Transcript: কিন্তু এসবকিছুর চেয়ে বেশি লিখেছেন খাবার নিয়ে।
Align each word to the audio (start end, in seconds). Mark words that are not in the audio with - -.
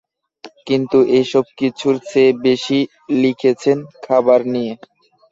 কিন্তু 0.67 0.97
এসবকিছুর 1.19 1.95
চেয়ে 2.09 2.31
বেশি 2.45 2.79
লিখেছেন 3.21 3.77
খাবার 4.05 4.39
নিয়ে। 4.53 4.73